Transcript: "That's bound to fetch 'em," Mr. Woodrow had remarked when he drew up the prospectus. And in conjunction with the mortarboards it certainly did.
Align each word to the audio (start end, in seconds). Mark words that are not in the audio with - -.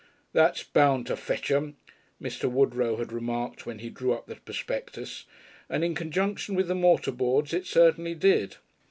"That's 0.33 0.63
bound 0.63 1.05
to 1.05 1.15
fetch 1.15 1.51
'em," 1.51 1.77
Mr. 2.19 2.49
Woodrow 2.49 2.95
had 2.95 3.11
remarked 3.11 3.67
when 3.67 3.77
he 3.77 3.91
drew 3.91 4.13
up 4.13 4.25
the 4.25 4.37
prospectus. 4.37 5.25
And 5.69 5.83
in 5.83 5.93
conjunction 5.93 6.55
with 6.55 6.67
the 6.67 6.73
mortarboards 6.73 7.53
it 7.53 7.67
certainly 7.67 8.15
did. 8.15 8.57